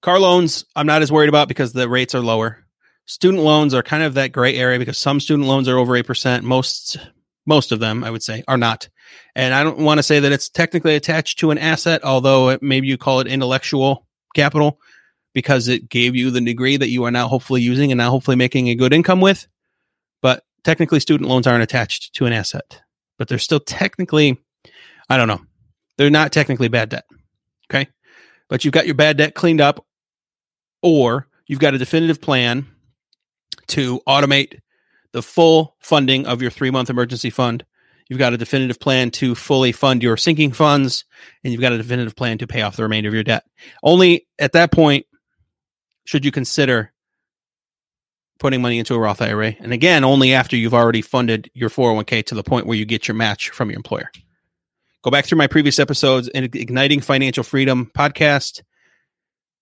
car 0.00 0.18
loans 0.20 0.64
I'm 0.74 0.86
not 0.86 1.02
as 1.02 1.12
worried 1.12 1.28
about 1.28 1.48
because 1.48 1.72
the 1.72 1.88
rates 1.88 2.14
are 2.14 2.22
lower. 2.22 2.61
Student 3.06 3.42
loans 3.42 3.74
are 3.74 3.82
kind 3.82 4.02
of 4.02 4.14
that 4.14 4.32
gray 4.32 4.56
area 4.56 4.78
because 4.78 4.98
some 4.98 5.20
student 5.20 5.48
loans 5.48 5.68
are 5.68 5.78
over 5.78 5.96
eight 5.96 6.06
percent. 6.06 6.44
Most 6.44 6.98
most 7.46 7.72
of 7.72 7.80
them, 7.80 8.04
I 8.04 8.10
would 8.10 8.22
say, 8.22 8.44
are 8.46 8.56
not. 8.56 8.88
And 9.34 9.52
I 9.52 9.64
don't 9.64 9.78
want 9.78 9.98
to 9.98 10.02
say 10.02 10.20
that 10.20 10.32
it's 10.32 10.48
technically 10.48 10.94
attached 10.94 11.40
to 11.40 11.50
an 11.50 11.58
asset, 11.58 12.04
although 12.04 12.50
it, 12.50 12.62
maybe 12.62 12.86
you 12.86 12.96
call 12.96 13.20
it 13.20 13.26
intellectual 13.26 14.06
capital 14.34 14.78
because 15.34 15.68
it 15.68 15.88
gave 15.88 16.14
you 16.14 16.30
the 16.30 16.40
degree 16.40 16.76
that 16.76 16.88
you 16.88 17.04
are 17.04 17.10
now 17.10 17.26
hopefully 17.26 17.60
using 17.60 17.90
and 17.90 17.98
now 17.98 18.10
hopefully 18.10 18.36
making 18.36 18.68
a 18.68 18.74
good 18.74 18.92
income 18.92 19.20
with. 19.20 19.46
But 20.20 20.44
technically, 20.62 21.00
student 21.00 21.28
loans 21.28 21.46
aren't 21.46 21.62
attached 21.62 22.14
to 22.14 22.26
an 22.26 22.32
asset, 22.32 22.80
but 23.18 23.28
they're 23.28 23.38
still 23.38 23.60
technically, 23.60 24.38
I 25.08 25.16
don't 25.16 25.28
know, 25.28 25.40
they're 25.96 26.10
not 26.10 26.32
technically 26.32 26.68
bad 26.68 26.90
debt. 26.90 27.04
Okay. 27.70 27.88
But 28.48 28.64
you've 28.64 28.74
got 28.74 28.86
your 28.86 28.94
bad 28.94 29.16
debt 29.16 29.34
cleaned 29.34 29.60
up, 29.60 29.84
or 30.82 31.26
you've 31.46 31.58
got 31.58 31.74
a 31.74 31.78
definitive 31.78 32.20
plan 32.20 32.66
to 33.72 34.00
automate 34.06 34.60
the 35.12 35.22
full 35.22 35.76
funding 35.78 36.26
of 36.26 36.40
your 36.40 36.50
three 36.50 36.70
month 36.70 36.90
emergency 36.90 37.30
fund. 37.30 37.64
You've 38.08 38.18
got 38.18 38.34
a 38.34 38.38
definitive 38.38 38.80
plan 38.80 39.10
to 39.12 39.34
fully 39.34 39.72
fund 39.72 40.02
your 40.02 40.16
sinking 40.16 40.52
funds, 40.52 41.04
and 41.42 41.52
you've 41.52 41.62
got 41.62 41.72
a 41.72 41.78
definitive 41.78 42.16
plan 42.16 42.38
to 42.38 42.46
pay 42.46 42.62
off 42.62 42.76
the 42.76 42.82
remainder 42.82 43.08
of 43.08 43.14
your 43.14 43.22
debt. 43.22 43.44
Only 43.82 44.26
at 44.38 44.52
that 44.52 44.72
point 44.72 45.06
should 46.04 46.24
you 46.24 46.32
consider 46.32 46.92
putting 48.38 48.60
money 48.60 48.78
into 48.78 48.94
a 48.94 48.98
Roth 48.98 49.22
IRA. 49.22 49.54
And 49.60 49.72
again, 49.72 50.02
only 50.02 50.34
after 50.34 50.56
you've 50.56 50.74
already 50.74 51.00
funded 51.00 51.48
your 51.54 51.70
401k 51.70 52.26
to 52.26 52.34
the 52.34 52.42
point 52.42 52.66
where 52.66 52.76
you 52.76 52.84
get 52.84 53.06
your 53.06 53.14
match 53.14 53.50
from 53.50 53.70
your 53.70 53.76
employer. 53.76 54.10
Go 55.02 55.10
back 55.10 55.26
through 55.26 55.38
my 55.38 55.46
previous 55.46 55.78
episodes 55.78 56.28
in 56.28 56.44
Igniting 56.44 57.00
Financial 57.00 57.44
Freedom 57.44 57.90
podcast 57.96 58.62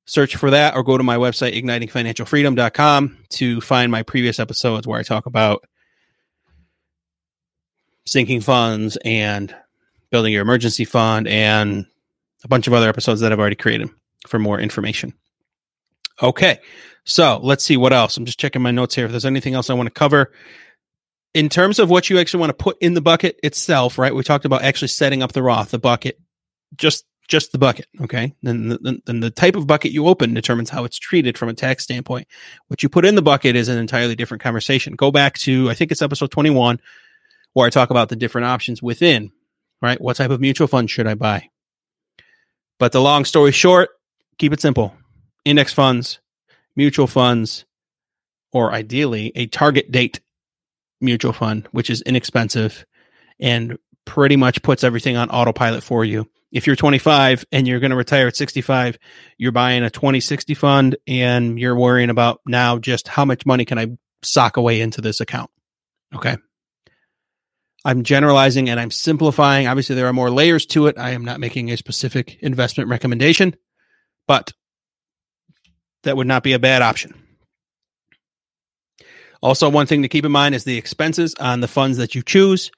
search 0.06 0.36
for 0.36 0.50
that 0.50 0.74
or 0.74 0.82
go 0.82 0.98
to 0.98 1.04
my 1.04 1.16
website 1.16 1.60
ignitingfinancialfreedom.com 1.60 3.18
to 3.30 3.60
find 3.60 3.92
my 3.92 4.02
previous 4.02 4.40
episodes 4.40 4.86
where 4.86 4.98
I 4.98 5.02
talk 5.02 5.26
about 5.26 5.64
sinking 8.06 8.40
funds 8.40 8.98
and 9.04 9.54
building 10.10 10.32
your 10.32 10.42
emergency 10.42 10.84
fund 10.84 11.28
and 11.28 11.86
a 12.42 12.48
bunch 12.48 12.66
of 12.66 12.72
other 12.72 12.88
episodes 12.88 13.20
that 13.20 13.32
I've 13.32 13.38
already 13.38 13.56
created 13.56 13.88
for 14.26 14.38
more 14.38 14.58
information. 14.58 15.14
Okay. 16.22 16.58
So 17.04 17.38
let's 17.42 17.64
see 17.64 17.76
what 17.76 17.92
else. 17.92 18.16
I'm 18.16 18.24
just 18.24 18.40
checking 18.40 18.62
my 18.62 18.70
notes 18.70 18.94
here. 18.94 19.04
If 19.04 19.10
there's 19.10 19.24
anything 19.24 19.54
else 19.54 19.70
I 19.70 19.74
want 19.74 19.86
to 19.86 19.92
cover 19.92 20.32
in 21.34 21.48
terms 21.48 21.78
of 21.78 21.88
what 21.88 22.10
you 22.10 22.18
actually 22.18 22.40
want 22.40 22.50
to 22.50 22.62
put 22.62 22.76
in 22.80 22.94
the 22.94 23.00
bucket 23.00 23.38
itself, 23.42 23.98
right? 23.98 24.14
We 24.14 24.22
talked 24.22 24.44
about 24.44 24.62
actually 24.62 24.88
setting 24.88 25.22
up 25.22 25.32
the 25.32 25.42
Roth, 25.42 25.70
the 25.70 25.78
bucket, 25.78 26.18
just 26.76 27.04
just 27.30 27.52
the 27.52 27.58
bucket. 27.58 27.86
Okay. 28.00 28.34
Then 28.42 28.68
the, 28.68 29.00
then 29.06 29.20
the 29.20 29.30
type 29.30 29.56
of 29.56 29.66
bucket 29.66 29.92
you 29.92 30.06
open 30.08 30.34
determines 30.34 30.68
how 30.68 30.84
it's 30.84 30.98
treated 30.98 31.38
from 31.38 31.48
a 31.48 31.54
tax 31.54 31.84
standpoint. 31.84 32.26
What 32.66 32.82
you 32.82 32.88
put 32.88 33.06
in 33.06 33.14
the 33.14 33.22
bucket 33.22 33.56
is 33.56 33.68
an 33.68 33.78
entirely 33.78 34.16
different 34.16 34.42
conversation. 34.42 34.94
Go 34.96 35.10
back 35.10 35.38
to, 35.38 35.70
I 35.70 35.74
think 35.74 35.92
it's 35.92 36.02
episode 36.02 36.30
21, 36.32 36.80
where 37.52 37.66
I 37.66 37.70
talk 37.70 37.90
about 37.90 38.08
the 38.08 38.16
different 38.16 38.46
options 38.46 38.82
within, 38.82 39.30
right? 39.80 40.00
What 40.00 40.16
type 40.16 40.30
of 40.30 40.40
mutual 40.40 40.66
fund 40.66 40.90
should 40.90 41.06
I 41.06 41.14
buy? 41.14 41.48
But 42.78 42.92
the 42.92 43.00
long 43.00 43.24
story 43.24 43.52
short, 43.52 43.90
keep 44.36 44.52
it 44.52 44.60
simple 44.60 44.94
index 45.44 45.72
funds, 45.72 46.20
mutual 46.76 47.06
funds, 47.06 47.64
or 48.52 48.72
ideally 48.72 49.32
a 49.36 49.46
target 49.46 49.90
date 49.90 50.20
mutual 51.00 51.32
fund, 51.32 51.68
which 51.70 51.88
is 51.88 52.02
inexpensive 52.02 52.84
and 53.38 53.78
pretty 54.04 54.36
much 54.36 54.62
puts 54.62 54.82
everything 54.82 55.16
on 55.16 55.30
autopilot 55.30 55.82
for 55.82 56.04
you 56.04 56.28
if 56.52 56.66
you're 56.66 56.76
25 56.76 57.44
and 57.52 57.66
you're 57.66 57.80
going 57.80 57.90
to 57.90 57.96
retire 57.96 58.26
at 58.26 58.36
65, 58.36 58.98
you're 59.38 59.52
buying 59.52 59.82
a 59.82 59.90
2060 59.90 60.54
fund 60.54 60.96
and 61.06 61.58
you're 61.58 61.76
worrying 61.76 62.10
about 62.10 62.40
now 62.46 62.78
just 62.78 63.08
how 63.08 63.24
much 63.24 63.46
money 63.46 63.64
can 63.64 63.78
I 63.78 63.88
sock 64.22 64.56
away 64.56 64.80
into 64.80 65.00
this 65.00 65.20
account. 65.20 65.50
Okay. 66.14 66.36
I'm 67.84 68.02
generalizing 68.02 68.68
and 68.68 68.78
I'm 68.78 68.90
simplifying. 68.90 69.66
Obviously, 69.66 69.94
there 69.94 70.06
are 70.06 70.12
more 70.12 70.30
layers 70.30 70.66
to 70.66 70.86
it. 70.86 70.98
I 70.98 71.10
am 71.10 71.24
not 71.24 71.40
making 71.40 71.70
a 71.70 71.76
specific 71.76 72.36
investment 72.40 72.90
recommendation, 72.90 73.56
but 74.26 74.52
that 76.02 76.16
would 76.16 76.26
not 76.26 76.42
be 76.42 76.52
a 76.52 76.58
bad 76.58 76.82
option. 76.82 77.14
Also, 79.42 79.70
one 79.70 79.86
thing 79.86 80.02
to 80.02 80.08
keep 80.08 80.26
in 80.26 80.32
mind 80.32 80.54
is 80.54 80.64
the 80.64 80.76
expenses 80.76 81.34
on 81.40 81.60
the 81.60 81.68
funds 81.68 81.96
that 81.96 82.14
you 82.14 82.22
choose 82.22 82.70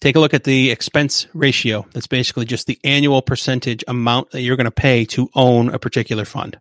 take 0.00 0.16
a 0.16 0.20
look 0.20 0.34
at 0.34 0.44
the 0.44 0.70
expense 0.70 1.26
ratio. 1.34 1.86
That's 1.92 2.06
basically 2.06 2.44
just 2.44 2.66
the 2.66 2.78
annual 2.84 3.22
percentage 3.22 3.84
amount 3.88 4.30
that 4.30 4.42
you're 4.42 4.56
going 4.56 4.64
to 4.66 4.70
pay 4.70 5.04
to 5.06 5.28
own 5.34 5.68
a 5.70 5.78
particular 5.78 6.24
fund. 6.24 6.58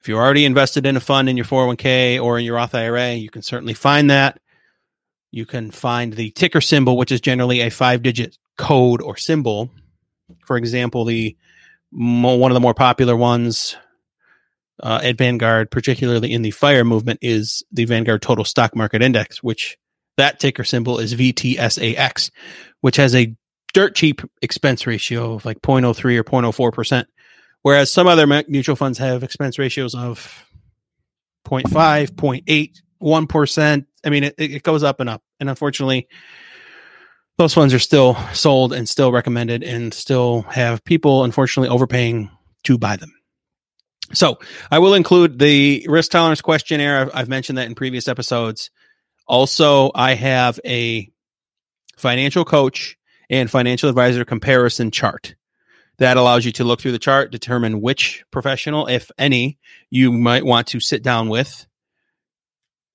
If 0.00 0.08
you're 0.08 0.22
already 0.22 0.44
invested 0.44 0.86
in 0.86 0.96
a 0.96 1.00
fund 1.00 1.28
in 1.28 1.36
your 1.36 1.46
401k 1.46 2.22
or 2.22 2.38
in 2.38 2.44
your 2.44 2.56
Roth 2.56 2.74
IRA, 2.74 3.14
you 3.14 3.28
can 3.28 3.42
certainly 3.42 3.74
find 3.74 4.10
that. 4.10 4.38
You 5.32 5.46
can 5.46 5.70
find 5.70 6.12
the 6.12 6.30
ticker 6.30 6.60
symbol, 6.60 6.96
which 6.96 7.10
is 7.10 7.20
generally 7.20 7.60
a 7.60 7.70
five 7.70 8.02
digit 8.02 8.38
code 8.56 9.02
or 9.02 9.16
symbol. 9.16 9.70
For 10.44 10.56
example, 10.56 11.04
the 11.04 11.36
one 11.90 12.50
of 12.50 12.54
the 12.54 12.60
more 12.60 12.74
popular 12.74 13.16
ones 13.16 13.76
uh, 14.82 15.00
at 15.02 15.18
Vanguard, 15.18 15.70
particularly 15.70 16.32
in 16.32 16.42
the 16.42 16.50
fire 16.50 16.84
movement, 16.84 17.18
is 17.22 17.64
the 17.72 17.84
Vanguard 17.84 18.22
Total 18.22 18.44
Stock 18.44 18.76
Market 18.76 19.02
Index, 19.02 19.42
which 19.42 19.76
that 20.16 20.40
ticker 20.40 20.64
symbol 20.64 20.98
is 20.98 21.14
VTSAX, 21.14 22.30
which 22.80 22.96
has 22.96 23.14
a 23.14 23.34
dirt 23.74 23.94
cheap 23.94 24.22
expense 24.42 24.86
ratio 24.86 25.34
of 25.34 25.44
like 25.44 25.60
0.03 25.60 26.18
or 26.18 26.24
0.04%, 26.24 27.04
whereas 27.62 27.92
some 27.92 28.06
other 28.06 28.26
mutual 28.48 28.76
funds 28.76 28.98
have 28.98 29.22
expense 29.22 29.58
ratios 29.58 29.94
of 29.94 30.46
0.5, 31.46 32.10
0.8, 32.12 32.72
1%. 33.02 33.86
I 34.04 34.10
mean, 34.10 34.24
it, 34.24 34.34
it 34.38 34.62
goes 34.62 34.82
up 34.82 35.00
and 35.00 35.08
up. 35.08 35.22
And 35.40 35.48
unfortunately, 35.48 36.08
those 37.38 37.54
funds 37.54 37.74
are 37.74 37.78
still 37.78 38.16
sold 38.32 38.72
and 38.72 38.88
still 38.88 39.12
recommended 39.12 39.62
and 39.62 39.92
still 39.92 40.42
have 40.42 40.84
people, 40.84 41.24
unfortunately, 41.24 41.68
overpaying 41.68 42.30
to 42.64 42.78
buy 42.78 42.96
them. 42.96 43.12
So 44.12 44.38
I 44.70 44.78
will 44.78 44.94
include 44.94 45.38
the 45.38 45.84
risk 45.88 46.12
tolerance 46.12 46.40
questionnaire. 46.40 47.00
I've, 47.00 47.10
I've 47.14 47.28
mentioned 47.28 47.58
that 47.58 47.66
in 47.66 47.74
previous 47.74 48.08
episodes. 48.08 48.70
Also, 49.26 49.90
I 49.94 50.14
have 50.14 50.60
a 50.64 51.10
financial 51.96 52.44
coach 52.44 52.96
and 53.28 53.50
financial 53.50 53.88
advisor 53.88 54.24
comparison 54.24 54.90
chart 54.90 55.34
that 55.98 56.16
allows 56.16 56.44
you 56.44 56.52
to 56.52 56.64
look 56.64 56.80
through 56.80 56.92
the 56.92 56.98
chart, 56.98 57.32
determine 57.32 57.80
which 57.80 58.24
professional, 58.30 58.86
if 58.86 59.10
any, 59.18 59.58
you 59.90 60.12
might 60.12 60.44
want 60.44 60.68
to 60.68 60.80
sit 60.80 61.02
down 61.02 61.28
with. 61.28 61.66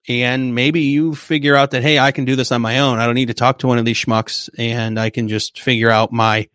And 0.08 0.56
maybe 0.56 0.82
you 0.82 1.16
figure 1.16 1.56
out 1.56 1.72
that, 1.72 1.84
hey, 1.84 2.00
I 2.00 2.12
can 2.12 2.26
do 2.26 2.36
this 2.36 2.52
on 2.52 2.62
my 2.62 2.80
own. 2.80 3.00
I 3.00 3.06
don't 3.06 3.16
need 3.16 3.28
to 3.28 3.34
talk 3.34 3.60
to 3.60 3.68
one 3.68 3.78
of 3.78 3.86
these 3.86 3.98
schmucks 3.98 4.50
and 4.58 5.00
I 5.00 5.10
can 5.10 5.28
just 5.28 5.60
figure 5.60 5.90
out 5.90 6.12
my 6.12 6.48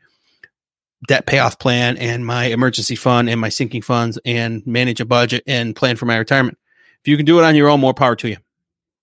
debt 1.06 1.26
payoff 1.26 1.58
plan 1.58 1.96
and 1.96 2.26
my 2.26 2.46
emergency 2.46 2.96
fund 2.96 3.28
and 3.28 3.40
my 3.40 3.48
sinking 3.48 3.82
funds 3.82 4.18
and 4.24 4.66
manage 4.66 5.00
a 5.00 5.04
budget 5.04 5.44
and 5.46 5.76
plan 5.76 5.96
for 5.96 6.06
my 6.06 6.16
retirement. 6.16 6.58
If 7.02 7.08
you 7.08 7.16
can 7.16 7.26
do 7.26 7.38
it 7.38 7.44
on 7.44 7.54
your 7.54 7.68
own, 7.68 7.80
more 7.80 7.94
power 7.94 8.16
to 8.16 8.28
you. 8.28 8.36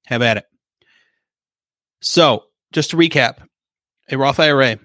Have 0.08 0.22
at 0.22 0.38
it. 0.38 0.46
So, 2.03 2.43
just 2.74 2.91
to 2.91 2.98
recap, 2.98 3.38
a 4.12 4.17
Roth 4.17 4.39
IRA 4.39 4.77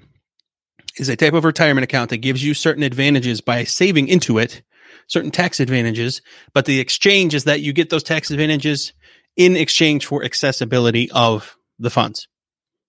is 0.98 1.08
a 1.08 1.16
type 1.16 1.32
of 1.34 1.44
retirement 1.44 1.82
account 1.82 2.10
that 2.10 2.18
gives 2.18 2.44
you 2.44 2.54
certain 2.54 2.84
advantages 2.84 3.40
by 3.40 3.64
saving 3.64 4.06
into 4.06 4.38
it, 4.38 4.62
certain 5.08 5.32
tax 5.32 5.58
advantages, 5.58 6.22
but 6.54 6.64
the 6.64 6.78
exchange 6.78 7.34
is 7.34 7.44
that 7.44 7.60
you 7.60 7.72
get 7.72 7.90
those 7.90 8.04
tax 8.04 8.30
advantages 8.30 8.92
in 9.36 9.56
exchange 9.56 10.06
for 10.06 10.24
accessibility 10.24 11.10
of 11.10 11.56
the 11.80 11.90
funds. 11.90 12.28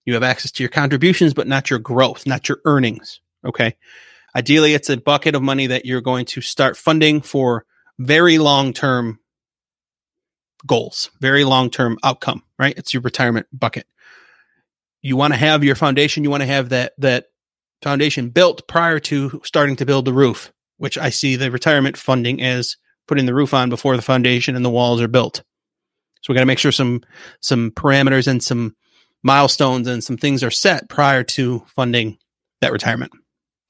You 0.06 0.14
have 0.14 0.24
access 0.24 0.52
to 0.52 0.64
your 0.64 0.70
contributions, 0.70 1.34
but 1.34 1.48
not 1.48 1.72
your 1.72 1.80
growth, 1.80 2.28
not 2.28 2.48
your 2.48 2.60
earnings. 2.66 3.22
Okay. 3.44 3.76
Ideally, 4.36 4.76
it's 4.76 4.92
a 4.92 4.98
bucket 4.98 5.34
of 5.34 5.42
money 5.42 5.68
that 5.68 5.86
you're 5.86 6.02
going 6.02 6.26
to 6.28 6.42
start 6.42 6.78
funding 6.78 7.22
for 7.22 7.66
very 7.98 8.38
long 8.38 8.74
term 8.74 9.19
goals, 10.66 11.10
very 11.20 11.44
long 11.44 11.70
term 11.70 11.98
outcome, 12.04 12.44
right? 12.58 12.78
It's 12.78 12.94
your 12.94 13.02
retirement 13.02 13.48
bucket 13.52 13.86
you 15.02 15.16
want 15.16 15.32
to 15.32 15.40
have 15.40 15.64
your 15.64 15.76
foundation 15.76 16.26
you 16.26 16.30
want 16.30 16.42
to 16.42 16.48
have 16.48 16.68
that 16.68 16.92
that 16.98 17.28
foundation 17.82 18.28
built 18.28 18.68
prior 18.68 19.00
to 19.00 19.42
starting 19.46 19.78
to 19.78 19.86
build 19.86 20.04
the 20.04 20.12
roof 20.12 20.52
which 20.76 20.98
i 20.98 21.10
see 21.10 21.38
the 21.38 21.50
retirement 21.50 21.96
funding 21.96 22.42
as 22.42 22.76
putting 23.08 23.26
the 23.26 23.34
roof 23.34 23.54
on 23.54 23.70
before 23.70 23.96
the 23.96 24.02
foundation 24.02 24.58
and 24.58 24.66
the 24.66 24.70
walls 24.70 25.00
are 25.00 25.08
built 25.08 25.42
so 26.22 26.32
we 26.32 26.36
got 26.36 26.42
to 26.42 26.48
make 26.48 26.60
sure 26.60 26.72
some 26.72 27.02
some 27.40 27.72
parameters 27.72 28.28
and 28.28 28.44
some 28.44 28.76
milestones 29.24 29.88
and 29.88 30.04
some 30.04 30.18
things 30.18 30.44
are 30.44 30.52
set 30.52 30.90
prior 30.90 31.24
to 31.24 31.64
funding 31.68 32.18
that 32.62 32.72
retirement. 32.72 33.12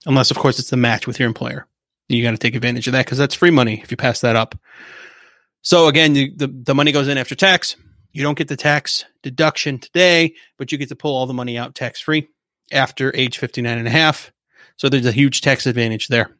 Unless, 0.05 0.31
of 0.31 0.37
course, 0.37 0.59
it's 0.59 0.69
the 0.69 0.77
match 0.77 1.07
with 1.07 1.19
your 1.19 1.27
employer. 1.27 1.67
You 2.07 2.23
got 2.23 2.31
to 2.31 2.37
take 2.37 2.55
advantage 2.55 2.87
of 2.87 2.93
that 2.93 3.05
because 3.05 3.17
that's 3.17 3.35
free 3.35 3.51
money 3.51 3.81
if 3.83 3.91
you 3.91 3.97
pass 3.97 4.21
that 4.21 4.35
up. 4.35 4.55
So 5.61 5.87
again, 5.87 6.15
you, 6.15 6.31
the, 6.35 6.47
the 6.47 6.75
money 6.75 6.91
goes 6.91 7.07
in 7.07 7.17
after 7.17 7.35
tax. 7.35 7.75
You 8.11 8.23
don't 8.23 8.37
get 8.37 8.47
the 8.47 8.55
tax 8.55 9.05
deduction 9.21 9.79
today, 9.79 10.33
but 10.57 10.71
you 10.71 10.77
get 10.77 10.89
to 10.89 10.95
pull 10.95 11.15
all 11.15 11.27
the 11.27 11.33
money 11.33 11.57
out 11.57 11.75
tax 11.75 11.99
free 11.99 12.27
after 12.71 13.15
age 13.15 13.37
59 13.37 13.77
and 13.77 13.87
a 13.87 13.91
half. 13.91 14.31
So 14.77 14.89
there's 14.89 15.05
a 15.05 15.11
huge 15.11 15.41
tax 15.41 15.65
advantage 15.65 16.07
there. 16.07 16.35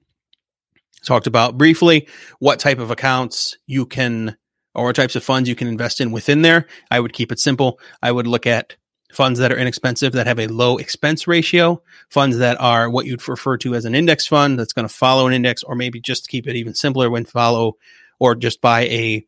Talked 1.04 1.28
about 1.28 1.58
briefly 1.58 2.08
what 2.40 2.60
type 2.60 2.80
of 2.80 2.92
accounts 2.92 3.58
you 3.68 3.86
can 3.86 4.38
or 4.76 4.94
types 4.94 5.16
of 5.16 5.24
funds 5.24 5.50
you 5.50 5.56
can 5.56 5.68
invest 5.68 6.02
in 6.02 6.12
within 6.12 6.42
there. 6.42 6.68
I 6.92 7.00
would 7.00 7.14
keep 7.14 7.32
it 7.32 7.40
simple. 7.40 7.80
I 8.02 8.12
would 8.12 8.28
look 8.28 8.46
at 8.46 8.76
funds 9.12 9.40
that 9.40 9.52
are 9.52 9.58
inexpensive 9.58 10.14
that 10.14 10.28
have 10.28 10.40
a 10.40 10.48
low 10.48 10.78
expense 10.78 11.28
ratio, 11.28 11.82
funds 12.10 12.38
that 12.38 12.60
are 12.62 12.90
what 12.90 13.06
you'd 13.06 13.28
refer 13.28 13.58
to 13.58 13.76
as 13.76 13.86
an 13.86 13.96
index 13.96 14.28
fund 14.28 14.60
that's 14.60 14.74
going 14.74 14.88
to 14.88 14.94
follow 14.94 15.28
an 15.28 15.34
index, 15.34 15.64
or 15.64 15.76
maybe 15.76 16.00
just 16.00 16.28
keep 16.28 16.48
it 16.48 16.56
even 16.56 16.74
simpler 16.74 17.10
when 17.10 17.26
follow 17.26 17.76
or 18.20 18.36
just 18.36 18.62
buy 18.62 18.82
a, 18.82 19.26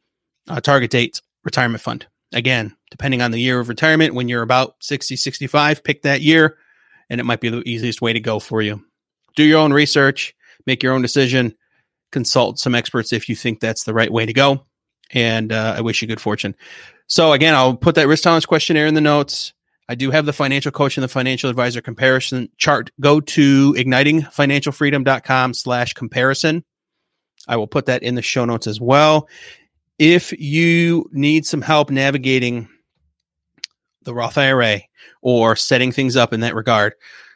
a 0.48 0.62
target 0.62 0.91
date 0.91 1.21
retirement 1.43 1.81
fund. 1.81 2.05
Again, 2.33 2.75
depending 2.89 3.21
on 3.21 3.31
the 3.31 3.39
year 3.39 3.60
of 3.60 3.69
retirement, 3.69 4.13
when 4.13 4.29
you're 4.29 4.41
about 4.41 4.75
60, 4.81 5.15
65, 5.15 5.83
pick 5.83 6.03
that 6.03 6.21
year, 6.21 6.57
and 7.10 7.19
it 7.19 7.25
might 7.25 7.41
be 7.41 7.50
the 7.50 7.62
easiest 7.67 8.01
way 8.01 8.13
to 8.13 8.19
go 8.19 8.39
for 8.39 8.62
you. 8.62 8.83
Do 9.36 9.43
your 9.43 9.60
own 9.60 9.74
research, 9.74 10.33
make 10.65 10.83
your 10.83 10.93
own 10.93 11.01
decision, 11.01 11.55
consult 12.12 12.60
some 12.60 12.75
experts 12.75 13.12
if 13.13 13.27
you 13.27 13.36
think 13.36 13.60
that's 13.60 13.83
the 13.83 13.93
right 13.93 14.12
way 14.12 14.25
to 14.25 14.33
go. 14.33 14.65
And 15.13 15.51
uh, 15.51 15.75
I 15.77 15.81
wish 15.81 16.01
you 16.01 16.07
good 16.07 16.21
fortune. 16.21 16.55
So, 17.07 17.33
again, 17.33 17.53
I'll 17.53 17.75
put 17.75 17.95
that 17.95 18.07
risk 18.07 18.24
tolerance 18.24 18.45
questionnaire 18.45 18.88
in 18.88 18.93
the 18.93 19.01
notes. 19.01 19.53
I 19.89 19.95
do 19.95 20.12
have 20.12 20.25
the 20.25 20.31
financial 20.31 20.71
coach 20.71 20.95
and 20.95 21.03
the 21.03 21.10
financial 21.10 21.50
advisor 21.50 21.81
comparison 21.81 22.48
chart. 22.57 22.91
Go 23.01 23.19
to 23.19 23.74
ignitingfinancialfreedom.com 23.74 25.53
slash 25.53 25.93
comparison. 25.93 26.63
I 27.48 27.57
will 27.57 27.67
put 27.67 27.88
that 27.88 28.03
in 28.03 28.15
the 28.15 28.21
show 28.21 28.45
notes 28.45 28.67
as 28.67 28.79
well. 28.79 29.27
If 30.00 30.31
you 30.39 31.10
need 31.12 31.45
some 31.45 31.62
help 31.62 31.89
navigating 31.89 32.69
the 34.03 34.13
Roth 34.13 34.38
IRA 34.38 34.81
or 35.21 35.55
setting 35.55 35.91
things 35.91 36.15
up 36.15 36.33
in 36.33 36.39
that 36.41 36.55
regard, 36.55 36.93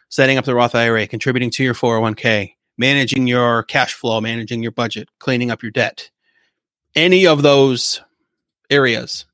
setting 0.10 0.38
up 0.38 0.46
the 0.46 0.56
Roth 0.56 0.76
IRA, 0.76 1.08
contributing 1.08 1.52
to 1.52 1.64
your 1.64 1.74
401k, 1.74 2.54
managing 2.78 3.28
your 3.28 3.64
cash 3.64 3.94
flow, 3.94 4.20
managing 4.22 4.64
your 4.64 4.72
budget, 4.72 5.10
cleaning 5.20 5.52
up 5.52 5.62
your 5.62 5.72
debt, 5.72 6.10
any 6.96 7.28
of 7.28 7.42
those 7.42 8.02
areas, 8.70 9.26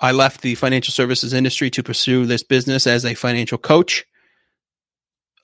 I 0.00 0.10
left 0.10 0.40
the 0.40 0.56
financial 0.56 0.92
services 0.92 1.32
industry 1.32 1.70
to 1.70 1.82
pursue 1.82 2.26
this 2.26 2.42
business 2.42 2.86
as 2.86 3.04
a 3.04 3.14
financial 3.14 3.58
coach. 3.58 4.04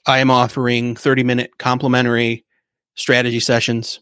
I 0.06 0.18
am 0.18 0.30
offering 0.30 0.96
30 0.96 1.22
minute 1.22 1.58
complimentary 1.58 2.44
strategy 2.98 3.40
sessions 3.40 4.00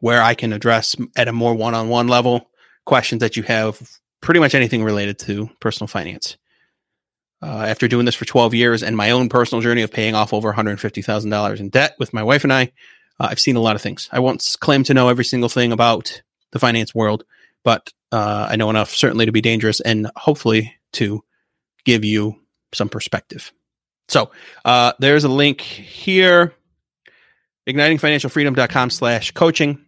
where 0.00 0.22
I 0.22 0.34
can 0.34 0.52
address 0.52 0.94
at 1.16 1.26
a 1.26 1.32
more 1.32 1.54
one 1.54 1.74
on 1.74 1.88
one 1.88 2.06
level 2.06 2.50
questions 2.84 3.20
that 3.20 3.36
you 3.36 3.42
have, 3.42 3.80
pretty 4.20 4.40
much 4.40 4.54
anything 4.54 4.84
related 4.84 5.18
to 5.20 5.50
personal 5.60 5.88
finance. 5.88 6.36
Uh, 7.42 7.66
after 7.68 7.86
doing 7.88 8.04
this 8.04 8.14
for 8.14 8.24
12 8.24 8.54
years 8.54 8.82
and 8.82 8.96
my 8.96 9.10
own 9.10 9.28
personal 9.28 9.62
journey 9.62 9.82
of 9.82 9.92
paying 9.92 10.14
off 10.14 10.32
over 10.32 10.52
$150,000 10.52 11.60
in 11.60 11.68
debt 11.68 11.94
with 11.98 12.12
my 12.12 12.22
wife 12.22 12.44
and 12.44 12.52
I, 12.52 12.72
uh, 13.20 13.28
I've 13.30 13.40
seen 13.40 13.56
a 13.56 13.60
lot 13.60 13.76
of 13.76 13.82
things. 13.82 14.08
I 14.12 14.20
won't 14.20 14.56
claim 14.60 14.84
to 14.84 14.94
know 14.94 15.08
every 15.08 15.24
single 15.24 15.48
thing 15.48 15.72
about 15.72 16.22
the 16.52 16.58
finance 16.58 16.94
world, 16.94 17.24
but 17.64 17.92
uh, 18.10 18.48
I 18.50 18.56
know 18.56 18.70
enough 18.70 18.94
certainly 18.94 19.26
to 19.26 19.32
be 19.32 19.40
dangerous 19.40 19.80
and 19.80 20.10
hopefully 20.16 20.74
to 20.94 21.22
give 21.84 22.04
you 22.04 22.40
some 22.72 22.88
perspective. 22.88 23.52
So 24.08 24.30
uh, 24.64 24.94
there's 24.98 25.24
a 25.24 25.28
link 25.28 25.60
here, 25.60 26.54
ignitingfinancialfreedom.com 27.68 28.90
slash 28.90 29.30
coaching. 29.32 29.84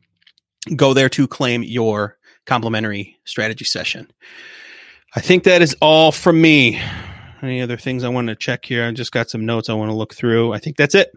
Go 0.76 0.94
there 0.94 1.08
to 1.08 1.26
claim 1.26 1.62
your 1.62 2.18
complimentary 2.46 3.16
strategy 3.24 3.64
session. 3.64 4.10
I 5.14 5.20
think 5.20 5.44
that 5.44 5.62
is 5.62 5.76
all 5.80 6.12
from 6.12 6.40
me. 6.40 6.80
Any 7.42 7.62
other 7.62 7.76
things 7.76 8.04
I 8.04 8.08
want 8.08 8.28
to 8.28 8.36
check 8.36 8.64
here? 8.64 8.84
I 8.86 8.92
just 8.92 9.12
got 9.12 9.30
some 9.30 9.46
notes 9.46 9.68
I 9.68 9.74
want 9.74 9.90
to 9.90 9.94
look 9.94 10.14
through. 10.14 10.52
I 10.52 10.58
think 10.58 10.76
that's 10.76 10.94
it. 10.94 11.12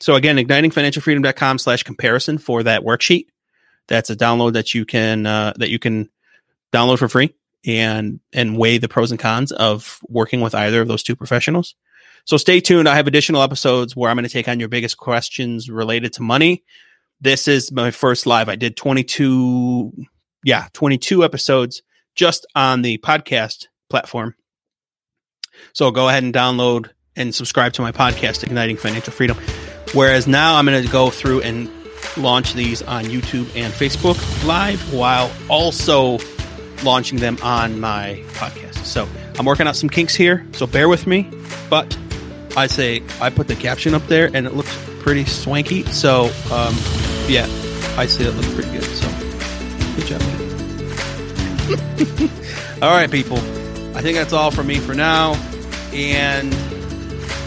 So 0.00 0.16
again, 0.16 0.36
ignitingfinancialfreedom.com 0.36 1.58
slash 1.58 1.84
comparison 1.84 2.38
for 2.38 2.64
that 2.64 2.82
worksheet. 2.82 3.26
That's 3.86 4.10
a 4.10 4.16
download 4.16 4.54
that 4.54 4.74
you 4.74 4.84
can 4.84 5.26
uh, 5.26 5.52
that 5.56 5.70
you 5.70 5.78
can 5.78 6.10
download 6.72 6.98
for 6.98 7.08
free 7.08 7.34
and 7.64 8.20
and 8.32 8.58
weigh 8.58 8.78
the 8.78 8.88
pros 8.88 9.10
and 9.10 9.20
cons 9.20 9.52
of 9.52 10.00
working 10.08 10.40
with 10.40 10.54
either 10.54 10.80
of 10.82 10.88
those 10.88 11.02
two 11.02 11.14
professionals. 11.16 11.74
So 12.24 12.36
stay 12.36 12.60
tuned. 12.60 12.88
I 12.88 12.96
have 12.96 13.06
additional 13.06 13.42
episodes 13.42 13.94
where 13.94 14.10
I'm 14.10 14.16
going 14.16 14.24
to 14.24 14.30
take 14.30 14.48
on 14.48 14.60
your 14.60 14.68
biggest 14.68 14.96
questions 14.96 15.68
related 15.68 16.14
to 16.14 16.22
money. 16.22 16.64
This 17.20 17.48
is 17.48 17.70
my 17.70 17.90
first 17.90 18.26
live. 18.26 18.48
I 18.48 18.56
did 18.56 18.76
22 18.76 19.92
yeah, 20.44 20.68
22 20.74 21.24
episodes 21.24 21.82
just 22.14 22.46
on 22.54 22.82
the 22.82 22.98
podcast 22.98 23.66
platform. 23.90 24.34
So 25.72 25.90
go 25.90 26.08
ahead 26.08 26.22
and 26.22 26.34
download 26.34 26.90
and 27.16 27.34
subscribe 27.34 27.72
to 27.74 27.82
my 27.82 27.92
podcast 27.92 28.44
Igniting 28.44 28.76
Financial 28.76 29.12
Freedom. 29.12 29.38
Whereas 29.94 30.26
now 30.26 30.56
I'm 30.56 30.66
going 30.66 30.82
to 30.82 30.90
go 30.90 31.10
through 31.10 31.42
and 31.42 31.70
launch 32.16 32.54
these 32.54 32.82
on 32.82 33.04
YouTube 33.04 33.50
and 33.56 33.72
Facebook 33.72 34.46
Live 34.46 34.92
while 34.92 35.30
also 35.48 36.18
launching 36.82 37.18
them 37.18 37.38
on 37.42 37.80
my 37.80 38.22
podcast. 38.32 38.84
So 38.84 39.08
I'm 39.38 39.46
working 39.46 39.66
out 39.66 39.76
some 39.76 39.88
kinks 39.88 40.14
here, 40.14 40.46
so 40.52 40.66
bear 40.66 40.88
with 40.88 41.06
me. 41.06 41.30
But 41.70 41.96
I 42.56 42.66
say 42.66 43.02
I 43.20 43.30
put 43.30 43.48
the 43.48 43.56
caption 43.56 43.94
up 43.94 44.06
there 44.06 44.30
and 44.32 44.46
it 44.46 44.54
looks 44.54 44.76
pretty 45.00 45.24
swanky. 45.24 45.84
So 45.84 46.26
um, 46.52 46.74
yeah, 47.28 47.46
I 47.96 48.06
say 48.06 48.24
it 48.24 48.34
looks 48.34 48.52
pretty 48.54 48.70
good. 48.70 48.84
So 48.84 49.08
good 49.96 50.06
job. 50.06 50.22
all 52.82 52.92
right, 52.92 53.10
people. 53.10 53.38
I 53.96 54.02
think 54.02 54.16
that's 54.16 54.32
all 54.32 54.50
from 54.50 54.66
me 54.66 54.78
for 54.78 54.94
now, 54.94 55.34
and 55.92 56.52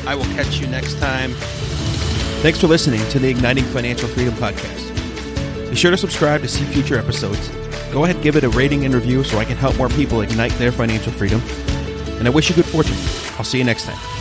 I 0.07 0.15
will 0.15 0.25
catch 0.25 0.59
you 0.59 0.67
next 0.67 0.97
time. 0.99 1.33
Thanks 2.41 2.59
for 2.61 2.67
listening 2.67 3.05
to 3.09 3.19
the 3.19 3.29
Igniting 3.29 3.65
Financial 3.65 4.07
Freedom 4.07 4.33
podcast. 4.35 5.69
Be 5.69 5.75
sure 5.75 5.91
to 5.91 5.97
subscribe 5.97 6.41
to 6.41 6.47
see 6.47 6.63
future 6.65 6.97
episodes 6.97 7.49
Go 7.91 8.03
ahead, 8.03 8.21
give 8.21 8.35
it 8.35 8.43
a 8.43 8.49
rating 8.49 8.85
and 8.85 8.93
review 8.93 9.23
so 9.23 9.37
I 9.37 9.45
can 9.45 9.57
help 9.57 9.77
more 9.77 9.89
people 9.89 10.21
ignite 10.21 10.51
their 10.53 10.71
financial 10.71 11.11
freedom. 11.11 11.41
And 12.19 12.27
I 12.27 12.29
wish 12.29 12.49
you 12.49 12.55
good 12.55 12.65
fortune. 12.65 12.97
I'll 13.37 13.45
see 13.45 13.57
you 13.57 13.63
next 13.63 13.85
time. 13.85 14.16